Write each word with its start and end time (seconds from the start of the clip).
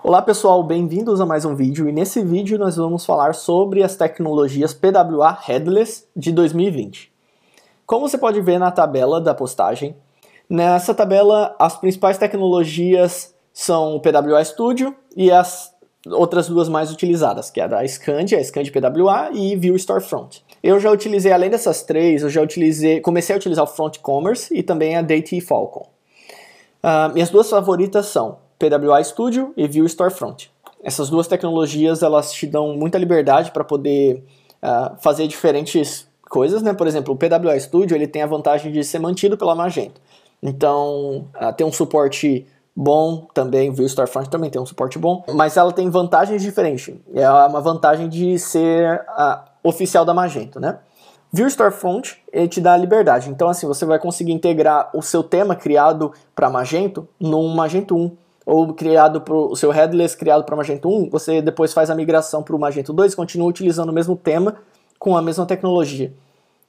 Olá 0.00 0.22
pessoal, 0.22 0.62
bem-vindos 0.62 1.20
a 1.20 1.26
mais 1.26 1.44
um 1.44 1.56
vídeo 1.56 1.88
e 1.88 1.92
nesse 1.92 2.22
vídeo 2.22 2.56
nós 2.56 2.76
vamos 2.76 3.04
falar 3.04 3.34
sobre 3.34 3.82
as 3.82 3.96
tecnologias 3.96 4.72
PWA 4.72 5.36
Headless 5.44 6.06
de 6.16 6.30
2020. 6.30 7.12
Como 7.84 8.08
você 8.08 8.16
pode 8.16 8.40
ver 8.40 8.60
na 8.60 8.70
tabela 8.70 9.20
da 9.20 9.34
postagem, 9.34 9.96
nessa 10.48 10.94
tabela 10.94 11.54
as 11.58 11.76
principais 11.76 12.16
tecnologias 12.16 13.34
são 13.52 13.96
o 13.96 14.00
PWA 14.00 14.42
Studio 14.44 14.94
e 15.16 15.32
as 15.32 15.74
outras 16.06 16.46
duas 16.46 16.68
mais 16.68 16.92
utilizadas, 16.92 17.50
que 17.50 17.60
é 17.60 17.64
a 17.64 17.66
da 17.66 17.80
a 17.80 17.88
Scandi 17.88 18.36
PWA 18.70 19.30
e 19.32 19.56
View 19.56 19.76
Storefront. 19.76 20.44
Eu 20.62 20.78
já 20.78 20.92
utilizei, 20.92 21.32
além 21.32 21.50
dessas 21.50 21.82
três, 21.82 22.22
eu 22.22 22.30
já 22.30 22.40
utilizei, 22.40 23.00
comecei 23.00 23.34
a 23.34 23.38
utilizar 23.38 23.64
o 23.64 23.68
Front 23.68 23.98
Commerce 23.98 24.54
e 24.56 24.62
também 24.62 24.96
a 24.96 25.02
DT 25.02 25.40
Falcon. 25.40 25.88
Uh, 26.84 27.12
minhas 27.12 27.30
duas 27.30 27.50
favoritas 27.50 28.06
são 28.06 28.38
PWA 28.58 29.02
Studio 29.02 29.52
e 29.56 29.66
View 29.68 29.86
Storefront. 29.88 30.50
Essas 30.82 31.08
duas 31.10 31.26
tecnologias 31.26 32.02
elas 32.02 32.32
te 32.32 32.46
dão 32.46 32.76
muita 32.76 32.98
liberdade 32.98 33.50
para 33.50 33.64
poder 33.64 34.24
uh, 34.62 34.96
fazer 35.00 35.26
diferentes 35.26 36.08
coisas, 36.28 36.62
né? 36.62 36.72
Por 36.72 36.86
exemplo, 36.86 37.14
o 37.14 37.16
PWA 37.16 37.58
Studio 37.58 37.96
ele 37.96 38.06
tem 38.06 38.22
a 38.22 38.26
vantagem 38.26 38.70
de 38.70 38.84
ser 38.84 38.98
mantido 38.98 39.36
pela 39.36 39.54
Magento. 39.54 40.00
Então, 40.42 41.26
uh, 41.40 41.52
tem 41.56 41.66
um 41.66 41.72
suporte 41.72 42.46
bom 42.74 43.26
também, 43.34 43.72
View 43.72 43.88
Storefront 43.88 44.30
também 44.30 44.50
tem 44.50 44.62
um 44.62 44.66
suporte 44.66 45.00
bom, 45.00 45.24
mas 45.34 45.56
ela 45.56 45.72
tem 45.72 45.90
vantagens 45.90 46.40
diferentes. 46.40 46.94
É 47.12 47.28
uma 47.28 47.60
vantagem 47.60 48.08
de 48.08 48.38
ser 48.38 49.04
uh, 49.18 49.40
oficial 49.64 50.04
da 50.04 50.14
Magento, 50.14 50.60
né? 50.60 50.78
View 51.32 51.48
Storefront 51.50 52.16
ele 52.32 52.48
te 52.48 52.60
dá 52.60 52.76
liberdade. 52.76 53.28
Então, 53.30 53.48
assim, 53.48 53.66
você 53.66 53.84
vai 53.84 53.98
conseguir 53.98 54.32
integrar 54.32 54.90
o 54.94 55.02
seu 55.02 55.22
tema 55.22 55.54
criado 55.54 56.12
para 56.34 56.48
Magento 56.48 57.06
num 57.20 57.48
Magento 57.48 57.96
1 57.96 58.16
ou 58.48 58.72
criado 58.72 59.20
para 59.20 59.34
o 59.34 59.54
seu 59.54 59.70
headless 59.70 60.16
criado 60.16 60.42
para 60.42 60.56
Magento 60.56 60.88
1, 60.88 61.10
você 61.10 61.42
depois 61.42 61.74
faz 61.74 61.90
a 61.90 61.94
migração 61.94 62.42
para 62.42 62.56
o 62.56 62.58
Magento 62.58 62.94
2 62.94 63.12
e 63.12 63.16
continua 63.16 63.46
utilizando 63.46 63.90
o 63.90 63.92
mesmo 63.92 64.16
tema 64.16 64.56
com 64.98 65.14
a 65.14 65.20
mesma 65.20 65.44
tecnologia. 65.44 66.14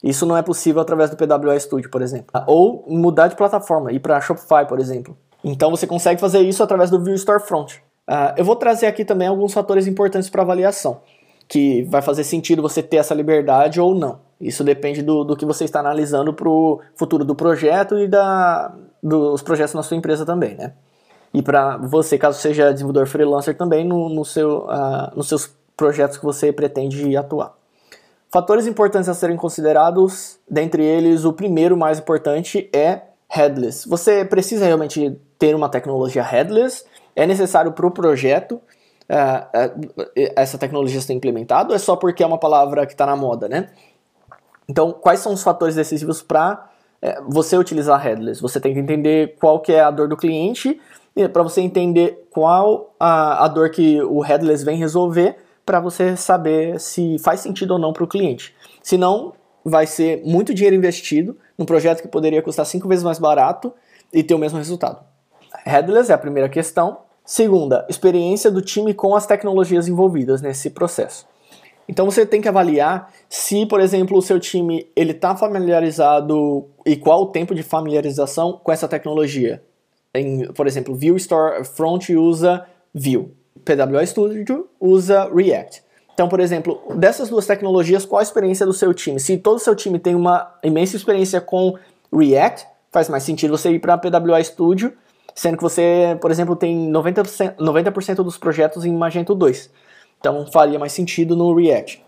Isso 0.04 0.26
não 0.26 0.36
é 0.36 0.42
possível 0.42 0.82
através 0.82 1.10
do 1.10 1.16
PWA 1.16 1.58
Studio, 1.58 1.90
por 1.90 2.02
exemplo. 2.02 2.28
Ou 2.48 2.84
mudar 2.86 3.30
de 3.30 3.36
plataforma, 3.38 3.94
ir 3.94 4.02
para 4.02 4.20
Shopify, 4.20 4.68
por 4.68 4.78
exemplo. 4.78 5.18
Então 5.42 5.72
você 5.72 5.88
consegue 5.88 6.20
fazer 6.20 6.42
isso 6.42 6.62
através 6.62 6.90
do 6.90 7.02
View 7.02 7.18
Storefront. 7.18 7.78
Uh, 8.10 8.36
eu 8.36 8.44
vou 8.44 8.58
trazer 8.58 8.86
aqui 8.86 9.06
também 9.06 9.30
alguns 9.30 9.54
fatores 9.54 9.88
importantes 9.88 10.30
para 10.30 10.42
avaliação, 10.42 11.00
que 11.48 11.84
vai 11.84 12.02
fazer 12.02 12.26
sentido 12.26 12.62
você 12.62 12.84
ter 12.84 12.98
essa 12.98 13.14
liberdade 13.14 13.80
ou 13.80 13.96
não. 13.96 14.20
Isso 14.42 14.66
depende 14.66 15.02
do, 15.02 15.24
do 15.24 15.34
que 15.34 15.46
você 15.46 15.64
está 15.64 15.80
analisando 15.80 16.34
para 16.34 16.50
o 16.50 16.82
futuro 16.94 17.24
do 17.24 17.36
projeto 17.36 17.98
e 17.98 18.06
da, 18.06 18.76
dos 19.02 19.42
projetos 19.42 19.74
na 19.74 19.84
sua 19.84 19.96
empresa 19.96 20.26
também, 20.26 20.56
né? 20.56 20.74
E 21.34 21.42
para 21.42 21.78
você, 21.78 22.18
caso 22.18 22.40
seja 22.40 22.72
desenvolvedor 22.72 23.08
freelancer 23.08 23.56
também, 23.56 23.86
no, 23.86 24.10
no 24.10 24.26
seu, 24.26 24.66
uh, 24.66 25.16
nos 25.16 25.28
seus 25.28 25.52
projetos 25.78 26.18
que 26.18 26.26
você 26.26 26.52
pretende 26.52 27.16
atuar. 27.16 27.54
Fatores 28.32 28.68
importantes 28.68 29.10
a 29.10 29.14
serem 29.14 29.38
considerados, 29.38 30.40
dentre 30.50 30.84
eles, 30.84 31.26
o 31.26 31.34
primeiro 31.34 31.76
mais 31.76 32.00
importante 32.00 32.70
é 32.74 33.02
headless. 33.28 33.88
Você 33.88 34.26
precisa 34.26 34.66
realmente 34.66 35.20
ter 35.38 35.56
uma 35.56 35.70
tecnologia 35.70 36.24
headless? 36.24 36.84
É 37.16 37.26
necessário 37.26 37.72
para 37.72 37.88
o 37.88 37.92
projeto 37.92 38.54
uh, 39.10 39.82
uh, 39.88 40.12
essa 40.36 40.58
tecnologia 40.58 41.02
ser 41.02 41.14
implementada 41.14 41.70
ou 41.70 41.76
é 41.76 41.80
só 41.80 41.96
porque 41.96 42.24
é 42.24 42.26
uma 42.26 42.38
palavra 42.38 42.86
que 42.86 42.94
está 42.94 43.06
na 43.06 43.16
moda, 43.16 43.48
né? 43.48 43.70
Então, 44.68 44.92
quais 44.92 45.20
são 45.20 45.34
os 45.34 45.42
fatores 45.42 45.74
decisivos 45.74 46.22
para 46.22 46.70
é, 47.02 47.20
você 47.28 47.58
utilizar 47.58 48.00
headless? 48.00 48.40
Você 48.40 48.60
tem 48.60 48.72
que 48.72 48.80
entender 48.80 49.36
qual 49.40 49.60
que 49.60 49.74
é 49.74 49.82
a 49.82 49.90
dor 49.90 50.08
do 50.08 50.16
cliente 50.16 50.80
para 51.34 51.44
você 51.44 51.62
entender 51.62 52.28
qual 52.30 52.94
a, 53.00 53.46
a 53.46 53.48
dor 53.48 53.70
que 53.70 54.02
o 54.02 54.22
headless 54.22 54.64
vem 54.64 54.78
resolver 54.78 55.36
para 55.66 55.80
você 55.80 56.16
saber 56.16 56.80
se 56.80 57.18
faz 57.20 57.42
sentido 57.42 57.72
ou 57.72 57.80
não 57.80 57.94
para 57.94 58.04
o 58.04 58.08
cliente. 58.08 58.56
Senão, 58.82 59.34
vai 59.64 59.86
ser 59.86 60.22
muito 60.26 60.54
dinheiro 60.54 60.76
investido 60.76 61.38
num 61.58 61.66
projeto 61.66 62.02
que 62.02 62.08
poderia 62.08 62.42
custar 62.42 62.66
cinco 62.66 62.88
vezes 62.88 63.04
mais 63.04 63.20
barato 63.20 63.74
e 64.14 64.24
ter 64.24 64.34
o 64.34 64.40
mesmo 64.40 64.58
resultado. 64.58 65.04
Headless 65.66 66.12
é 66.12 66.16
a 66.16 66.18
primeira 66.18 66.50
questão. 66.50 67.00
Segunda, 67.24 67.86
experiência 67.90 68.50
do 68.50 68.62
time 68.62 68.94
com 68.94 69.16
as 69.16 69.26
tecnologias 69.26 69.88
envolvidas 69.88 70.42
nesse 70.42 70.70
processo. 70.72 71.28
Então 71.88 72.06
você 72.06 72.26
tem 72.26 72.40
que 72.42 72.48
avaliar 72.48 73.12
se, 73.28 73.66
por 73.66 73.80
exemplo, 73.80 74.18
o 74.18 74.22
seu 74.22 74.40
time 74.40 74.88
ele 74.96 75.12
está 75.12 75.36
familiarizado 75.36 76.68
e 76.86 76.96
qual 76.96 77.24
o 77.24 77.28
tempo 77.28 77.54
de 77.54 77.64
familiarização 77.64 78.60
com 78.64 78.72
essa 78.72 78.88
tecnologia. 78.88 79.64
Em, 80.14 80.52
por 80.54 80.68
exemplo, 80.68 80.96
Vue 80.96 81.16
Store 81.18 81.64
Front 81.64 82.10
usa 82.10 82.66
Vue, 82.94 83.32
PWA 83.64 84.06
Studio 84.06 84.68
usa 84.80 85.30
React. 85.34 85.84
Então, 86.14 86.28
por 86.28 86.40
exemplo, 86.40 86.82
dessas 86.96 87.30
duas 87.30 87.46
tecnologias, 87.46 88.06
qual 88.06 88.20
a 88.20 88.24
experiência 88.24 88.66
do 88.66 88.74
seu 88.74 88.94
time? 88.94 89.20
Se 89.20 89.38
todo 89.38 89.56
o 89.56 89.60
seu 89.60 89.76
time 89.76 89.98
tem 90.00 90.16
uma 90.16 90.54
imensa 90.64 90.98
experiência 90.98 91.40
com 91.40 91.78
React, 92.12 92.68
faz 92.92 93.08
mais 93.08 93.24
sentido 93.24 93.58
você 93.58 93.72
ir 93.72 93.80
para 93.80 93.98
PWA 93.98 94.44
Studio, 94.44 94.92
sendo 95.34 95.56
que 95.56 95.64
você, 95.64 96.18
por 96.20 96.30
exemplo, 96.32 96.56
tem 96.56 96.92
90%, 96.92 97.56
90 97.58 98.24
dos 98.24 98.38
projetos 98.38 98.84
em 98.84 98.92
Magento 98.92 99.34
2. 99.34 99.70
Então, 100.20 100.46
faria 100.52 100.78
mais 100.78 100.92
sentido 100.92 101.36
no 101.36 101.56
React, 101.56 102.04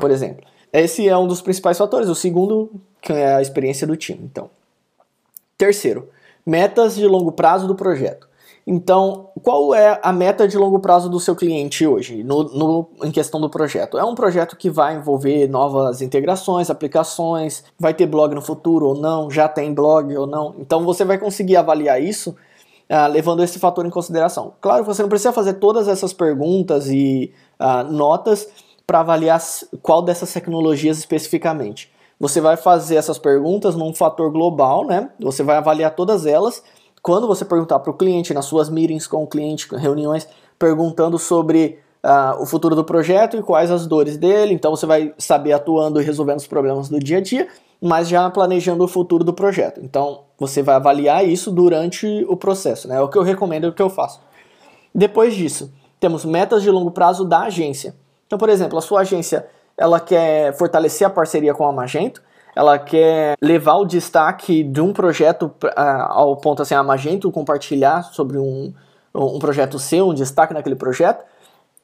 por 0.00 0.10
exemplo. 0.10 0.46
Esse 0.72 1.06
é 1.06 1.16
um 1.18 1.26
dos 1.26 1.42
principais 1.42 1.76
fatores. 1.76 2.08
O 2.08 2.14
segundo, 2.14 2.70
que 3.02 3.12
é 3.12 3.34
a 3.34 3.42
experiência 3.42 3.86
do 3.86 3.94
time. 3.94 4.20
Então, 4.22 4.48
terceiro, 5.58 6.08
metas 6.44 6.94
de 6.94 7.06
longo 7.06 7.32
prazo 7.32 7.66
do 7.66 7.74
projeto. 7.74 8.28
Então, 8.64 9.30
qual 9.42 9.74
é 9.74 9.98
a 10.02 10.12
meta 10.12 10.46
de 10.46 10.56
longo 10.56 10.78
prazo 10.78 11.08
do 11.10 11.18
seu 11.18 11.34
cliente 11.34 11.84
hoje, 11.84 12.22
no, 12.22 12.44
no, 12.44 12.88
em 13.02 13.10
questão 13.10 13.40
do 13.40 13.50
projeto? 13.50 13.98
É 13.98 14.04
um 14.04 14.14
projeto 14.14 14.56
que 14.56 14.70
vai 14.70 14.94
envolver 14.94 15.48
novas 15.48 16.00
integrações, 16.00 16.70
aplicações, 16.70 17.64
vai 17.76 17.92
ter 17.92 18.06
blog 18.06 18.34
no 18.34 18.40
futuro 18.40 18.86
ou 18.86 18.94
não, 18.94 19.28
já 19.28 19.48
tem 19.48 19.74
blog 19.74 20.16
ou 20.16 20.28
não. 20.28 20.54
Então, 20.60 20.84
você 20.84 21.04
vai 21.04 21.18
conseguir 21.18 21.56
avaliar 21.56 22.00
isso 22.00 22.30
uh, 22.30 23.10
levando 23.10 23.42
esse 23.42 23.58
fator 23.58 23.84
em 23.84 23.90
consideração. 23.90 24.54
Claro, 24.60 24.84
você 24.84 25.02
não 25.02 25.08
precisa 25.08 25.32
fazer 25.32 25.54
todas 25.54 25.88
essas 25.88 26.12
perguntas 26.12 26.88
e 26.88 27.32
uh, 27.58 27.90
notas 27.90 28.46
para 28.86 29.00
avaliar 29.00 29.40
qual 29.82 30.02
dessas 30.02 30.32
tecnologias 30.32 30.98
especificamente. 30.98 31.90
Você 32.22 32.40
vai 32.40 32.56
fazer 32.56 32.94
essas 32.94 33.18
perguntas 33.18 33.74
num 33.74 33.92
fator 33.92 34.30
global, 34.30 34.86
né? 34.86 35.10
Você 35.18 35.42
vai 35.42 35.56
avaliar 35.56 35.92
todas 35.92 36.24
elas. 36.24 36.62
Quando 37.02 37.26
você 37.26 37.44
perguntar 37.44 37.80
para 37.80 37.90
o 37.90 37.94
cliente, 37.94 38.32
nas 38.32 38.44
suas 38.44 38.70
meetings 38.70 39.08
com 39.08 39.24
o 39.24 39.26
cliente, 39.26 39.66
reuniões, 39.74 40.28
perguntando 40.56 41.18
sobre 41.18 41.80
uh, 42.00 42.40
o 42.40 42.46
futuro 42.46 42.76
do 42.76 42.84
projeto 42.84 43.36
e 43.36 43.42
quais 43.42 43.72
as 43.72 43.88
dores 43.88 44.16
dele, 44.16 44.54
então 44.54 44.70
você 44.70 44.86
vai 44.86 45.12
saber 45.18 45.52
atuando 45.52 46.00
e 46.00 46.04
resolvendo 46.04 46.38
os 46.38 46.46
problemas 46.46 46.88
do 46.88 47.00
dia 47.00 47.18
a 47.18 47.20
dia, 47.20 47.48
mas 47.80 48.06
já 48.06 48.30
planejando 48.30 48.84
o 48.84 48.88
futuro 48.88 49.24
do 49.24 49.32
projeto. 49.32 49.80
Então 49.82 50.20
você 50.38 50.62
vai 50.62 50.76
avaliar 50.76 51.26
isso 51.26 51.50
durante 51.50 52.24
o 52.28 52.36
processo, 52.36 52.86
né? 52.86 52.98
É 52.98 53.00
o 53.00 53.08
que 53.08 53.18
eu 53.18 53.22
recomendo, 53.24 53.66
é 53.66 53.68
o 53.68 53.74
que 53.74 53.82
eu 53.82 53.90
faço. 53.90 54.20
Depois 54.94 55.34
disso, 55.34 55.72
temos 55.98 56.24
metas 56.24 56.62
de 56.62 56.70
longo 56.70 56.92
prazo 56.92 57.24
da 57.24 57.40
agência. 57.40 57.96
Então, 58.28 58.38
por 58.38 58.48
exemplo, 58.48 58.78
a 58.78 58.80
sua 58.80 59.00
agência 59.00 59.44
ela 59.76 60.00
quer 60.00 60.52
fortalecer 60.56 61.06
a 61.06 61.10
parceria 61.10 61.54
com 61.54 61.66
a 61.66 61.72
Magento, 61.72 62.22
ela 62.54 62.78
quer 62.78 63.34
levar 63.40 63.76
o 63.76 63.84
destaque 63.84 64.62
de 64.62 64.80
um 64.80 64.92
projeto 64.92 65.50
ao 65.76 66.36
ponto 66.36 66.62
assim, 66.62 66.74
a 66.74 66.82
Magento 66.82 67.30
compartilhar 67.30 68.02
sobre 68.02 68.38
um, 68.38 68.72
um 69.14 69.38
projeto 69.38 69.78
seu, 69.78 70.08
um 70.08 70.14
destaque 70.14 70.52
naquele 70.52 70.76
projeto, 70.76 71.24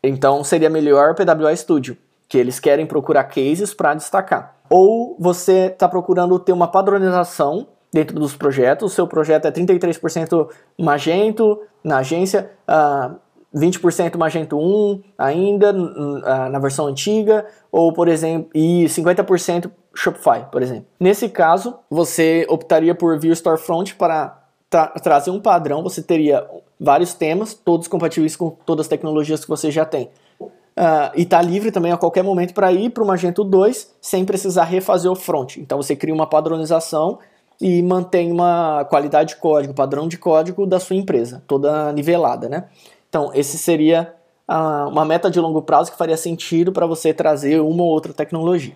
então 0.02 0.44
seria 0.44 0.68
melhor 0.68 1.10
o 1.10 1.14
PWA 1.14 1.54
Studio, 1.56 1.96
que 2.28 2.36
eles 2.36 2.60
querem 2.60 2.86
procurar 2.86 3.24
cases 3.24 3.72
para 3.72 3.94
destacar. 3.94 4.54
Ou 4.68 5.16
você 5.18 5.66
está 5.66 5.88
procurando 5.88 6.38
ter 6.38 6.52
uma 6.52 6.68
padronização 6.68 7.66
dentro 7.90 8.18
dos 8.18 8.36
projetos, 8.36 8.92
o 8.92 8.94
seu 8.94 9.06
projeto 9.06 9.46
é 9.46 9.50
33% 9.50 10.48
Magento 10.78 11.58
na 11.82 11.98
agência, 11.98 12.50
uh, 12.68 13.16
20% 13.54 14.16
Magento 14.16 14.58
1 14.58 15.02
ainda 15.16 15.72
na 15.72 16.58
versão 16.58 16.86
antiga, 16.86 17.46
ou 17.72 17.92
por 17.92 18.08
exemplo, 18.08 18.50
e 18.54 18.84
50% 18.86 19.70
Shopify, 19.94 20.46
por 20.50 20.62
exemplo. 20.62 20.86
Nesse 21.00 21.28
caso, 21.28 21.78
você 21.90 22.46
optaria 22.48 22.94
por 22.94 23.18
Vue 23.18 23.34
Storefront 23.34 23.94
para 23.96 24.38
tra 24.70 24.86
trazer 24.88 25.30
um 25.30 25.40
padrão, 25.40 25.82
você 25.82 26.02
teria 26.02 26.46
vários 26.78 27.14
temas, 27.14 27.54
todos 27.54 27.88
compatíveis 27.88 28.36
com 28.36 28.50
todas 28.66 28.84
as 28.84 28.88
tecnologias 28.88 29.42
que 29.42 29.48
você 29.48 29.70
já 29.70 29.84
tem. 29.84 30.10
Uh, 30.40 31.10
e 31.16 31.22
está 31.22 31.42
livre 31.42 31.72
também 31.72 31.90
a 31.90 31.96
qualquer 31.96 32.22
momento 32.22 32.54
para 32.54 32.70
ir 32.70 32.90
para 32.90 33.02
o 33.02 33.06
Magento 33.06 33.42
2 33.42 33.96
sem 34.00 34.24
precisar 34.24 34.64
refazer 34.64 35.10
o 35.10 35.16
front. 35.16 35.56
Então 35.56 35.82
você 35.82 35.96
cria 35.96 36.14
uma 36.14 36.26
padronização 36.26 37.18
e 37.60 37.82
mantém 37.82 38.30
uma 38.30 38.84
qualidade 38.84 39.30
de 39.30 39.36
código, 39.40 39.74
padrão 39.74 40.06
de 40.06 40.16
código 40.16 40.64
da 40.64 40.78
sua 40.78 40.94
empresa, 40.94 41.42
toda 41.48 41.92
nivelada, 41.92 42.48
né? 42.48 42.66
Então, 43.08 43.30
esse 43.34 43.58
seria 43.58 44.14
uh, 44.48 44.88
uma 44.88 45.04
meta 45.04 45.30
de 45.30 45.40
longo 45.40 45.62
prazo 45.62 45.90
que 45.92 45.98
faria 45.98 46.16
sentido 46.16 46.72
para 46.72 46.86
você 46.86 47.12
trazer 47.12 47.60
uma 47.60 47.82
ou 47.82 47.88
outra 47.88 48.12
tecnologia. 48.12 48.74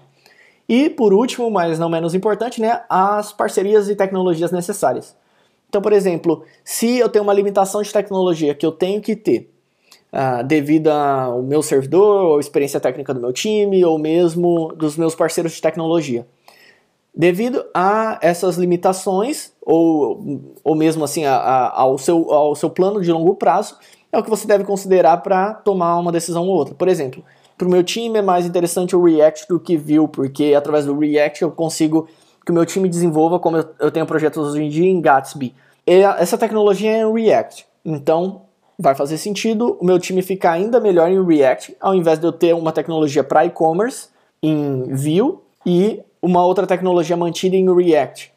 E 0.68 0.88
por 0.88 1.12
último, 1.12 1.50
mas 1.50 1.78
não 1.78 1.88
menos 1.88 2.14
importante, 2.14 2.60
né, 2.60 2.82
as 2.88 3.32
parcerias 3.32 3.88
e 3.88 3.96
tecnologias 3.96 4.50
necessárias. 4.52 5.16
Então, 5.68 5.82
por 5.82 5.92
exemplo, 5.92 6.44
se 6.62 6.98
eu 6.98 7.08
tenho 7.08 7.24
uma 7.24 7.32
limitação 7.32 7.82
de 7.82 7.92
tecnologia 7.92 8.54
que 8.54 8.64
eu 8.64 8.72
tenho 8.72 9.00
que 9.00 9.16
ter, 9.16 9.50
uh, 10.12 10.44
devido 10.44 10.88
ao 10.88 11.42
meu 11.42 11.62
servidor, 11.62 12.24
ou 12.26 12.40
experiência 12.40 12.78
técnica 12.78 13.14
do 13.14 13.20
meu 13.20 13.32
time, 13.32 13.84
ou 13.84 13.98
mesmo 13.98 14.72
dos 14.76 14.96
meus 14.96 15.14
parceiros 15.14 15.52
de 15.52 15.62
tecnologia. 15.62 16.26
Devido 17.14 17.64
a 17.74 18.18
essas 18.22 18.56
limitações, 18.56 19.52
ou, 19.60 20.50
ou 20.64 20.74
mesmo 20.74 21.04
assim 21.04 21.24
a, 21.24 21.36
a, 21.36 21.80
ao, 21.80 21.98
seu, 21.98 22.32
ao 22.32 22.54
seu 22.54 22.70
plano 22.70 23.00
de 23.00 23.12
longo 23.12 23.34
prazo, 23.34 23.76
é 24.12 24.18
o 24.18 24.22
que 24.22 24.30
você 24.30 24.46
deve 24.46 24.62
considerar 24.62 25.16
para 25.18 25.54
tomar 25.54 25.98
uma 25.98 26.12
decisão 26.12 26.46
ou 26.46 26.54
outra. 26.54 26.74
Por 26.74 26.86
exemplo, 26.86 27.24
para 27.56 27.66
o 27.66 27.70
meu 27.70 27.82
time 27.82 28.18
é 28.18 28.22
mais 28.22 28.44
interessante 28.44 28.94
o 28.94 29.02
React 29.02 29.48
do 29.48 29.58
que 29.58 29.76
Vue, 29.76 30.06
porque 30.08 30.54
através 30.54 30.84
do 30.84 30.98
React 30.98 31.42
eu 31.42 31.50
consigo 31.50 32.06
que 32.44 32.50
o 32.50 32.54
meu 32.54 32.66
time 32.66 32.88
desenvolva, 32.88 33.38
como 33.38 33.56
eu, 33.78 33.90
tenho 33.90 34.04
projetos 34.04 34.48
hoje 34.48 34.64
em 34.64 34.68
dia 34.68 34.90
em 34.90 35.00
Gatsby. 35.00 35.54
E 35.86 35.92
essa 36.02 36.36
tecnologia 36.36 36.90
é 36.90 37.10
React, 37.10 37.66
então 37.84 38.42
vai 38.78 38.94
fazer 38.94 39.16
sentido 39.16 39.76
o 39.80 39.84
meu 39.84 39.98
time 39.98 40.22
ficar 40.22 40.52
ainda 40.52 40.80
melhor 40.80 41.10
em 41.10 41.24
React, 41.24 41.76
ao 41.80 41.94
invés 41.94 42.18
de 42.18 42.26
eu 42.26 42.32
ter 42.32 42.54
uma 42.54 42.72
tecnologia 42.72 43.22
para 43.22 43.46
e-commerce 43.46 44.08
em 44.42 44.84
Vue 44.94 45.38
e 45.64 46.00
uma 46.20 46.44
outra 46.44 46.66
tecnologia 46.66 47.16
mantida 47.16 47.56
em 47.56 47.74
React. 47.74 48.32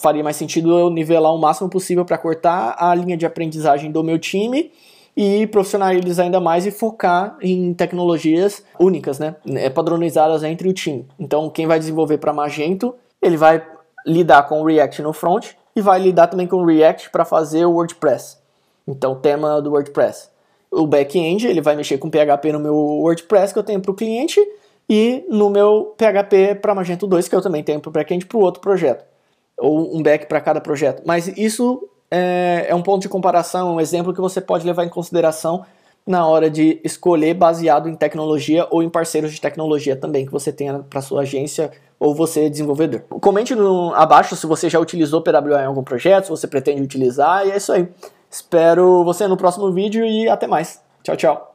Faria 0.00 0.22
mais 0.22 0.36
sentido 0.36 0.78
eu 0.78 0.88
nivelar 0.88 1.34
o 1.34 1.38
máximo 1.38 1.68
possível 1.68 2.04
para 2.04 2.16
cortar 2.16 2.76
a 2.78 2.94
linha 2.94 3.16
de 3.16 3.26
aprendizagem 3.26 3.90
do 3.90 4.04
meu 4.04 4.18
time 4.18 4.70
e 5.16 5.46
profissionalizar 5.48 6.24
ainda 6.24 6.40
mais 6.40 6.64
e 6.64 6.70
focar 6.70 7.36
em 7.40 7.74
tecnologias 7.74 8.64
únicas, 8.78 9.18
né? 9.18 9.34
É, 9.46 9.68
padronizadas 9.68 10.42
entre 10.44 10.68
o 10.68 10.72
time. 10.72 11.06
Então, 11.18 11.50
quem 11.50 11.66
vai 11.66 11.78
desenvolver 11.78 12.18
para 12.18 12.32
Magento, 12.32 12.94
ele 13.20 13.36
vai 13.36 13.66
lidar 14.06 14.44
com 14.44 14.60
o 14.60 14.66
React 14.66 15.02
no 15.02 15.12
front 15.12 15.52
e 15.74 15.80
vai 15.80 16.00
lidar 16.00 16.28
também 16.28 16.46
com 16.46 16.56
o 16.56 16.66
React 16.66 17.10
para 17.10 17.24
fazer 17.24 17.64
o 17.64 17.72
WordPress. 17.72 18.38
Então, 18.86 19.14
tema 19.14 19.60
do 19.60 19.72
WordPress. 19.72 20.28
O 20.70 20.86
back-end, 20.86 21.46
ele 21.46 21.60
vai 21.60 21.74
mexer 21.74 21.98
com 21.98 22.10
PHP 22.10 22.52
no 22.52 22.60
meu 22.60 22.74
WordPress 22.76 23.52
que 23.52 23.58
eu 23.58 23.64
tenho 23.64 23.80
para 23.80 23.90
o 23.90 23.94
cliente 23.94 24.40
e 24.88 25.24
no 25.28 25.48
meu 25.48 25.94
PHP 25.96 26.56
para 26.56 26.74
Magento 26.74 27.06
2, 27.06 27.28
que 27.28 27.34
eu 27.34 27.42
também 27.42 27.62
tenho 27.62 27.80
para 27.80 27.88
o 27.88 27.92
back-end 27.92 28.26
para 28.26 28.38
o 28.38 28.40
outro 28.40 28.60
projeto. 28.60 29.13
Ou 29.64 29.96
um 29.96 30.02
back 30.02 30.26
para 30.26 30.40
cada 30.40 30.60
projeto. 30.60 31.02
Mas 31.06 31.28
isso 31.28 31.88
é, 32.10 32.66
é 32.68 32.74
um 32.74 32.82
ponto 32.82 33.02
de 33.02 33.08
comparação, 33.08 33.76
um 33.76 33.80
exemplo 33.80 34.12
que 34.12 34.20
você 34.20 34.40
pode 34.40 34.66
levar 34.66 34.84
em 34.84 34.88
consideração 34.88 35.64
na 36.06 36.26
hora 36.26 36.50
de 36.50 36.80
escolher 36.84 37.34
baseado 37.34 37.88
em 37.88 37.94
tecnologia 37.94 38.66
ou 38.70 38.82
em 38.82 38.90
parceiros 38.90 39.32
de 39.32 39.40
tecnologia 39.40 39.96
também 39.96 40.26
que 40.26 40.32
você 40.32 40.52
tenha 40.52 40.80
para 40.80 41.00
sua 41.00 41.22
agência 41.22 41.70
ou 41.98 42.14
você 42.14 42.50
desenvolvedor. 42.50 43.00
Comente 43.20 43.54
no, 43.54 43.94
abaixo 43.94 44.36
se 44.36 44.46
você 44.46 44.68
já 44.68 44.78
utilizou 44.78 45.22
PWA 45.22 45.62
em 45.62 45.66
algum 45.66 45.82
projeto, 45.82 46.24
se 46.24 46.30
você 46.30 46.46
pretende 46.46 46.82
utilizar, 46.82 47.46
e 47.46 47.52
é 47.52 47.56
isso 47.56 47.72
aí. 47.72 47.88
Espero 48.30 49.02
você 49.04 49.26
no 49.26 49.36
próximo 49.36 49.72
vídeo 49.72 50.04
e 50.04 50.28
até 50.28 50.46
mais. 50.46 50.82
Tchau, 51.02 51.16
tchau. 51.16 51.53